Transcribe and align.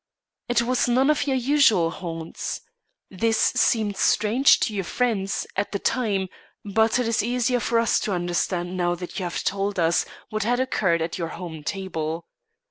It 0.49 0.63
was 0.63 0.87
none 0.87 1.11
of 1.11 1.27
your 1.27 1.35
usual 1.37 1.91
haunts. 1.91 2.61
This 3.11 3.37
seemed 3.37 3.97
strange 3.97 4.59
to 4.61 4.73
your 4.73 4.83
friends, 4.83 5.45
at 5.55 5.71
the 5.73 5.77
time; 5.77 6.27
but 6.65 6.97
it 6.97 7.07
is 7.07 7.21
easier 7.21 7.59
for 7.59 7.77
us 7.77 7.99
to 7.99 8.11
understand, 8.13 8.75
now 8.75 8.95
that 8.95 9.19
you 9.19 9.23
have 9.25 9.43
told 9.43 9.77
us 9.79 10.03
what 10.31 10.41
had 10.41 10.59
occurred 10.59 11.03
at 11.03 11.19
your 11.19 11.27
home 11.37 11.63
table. 11.63 12.25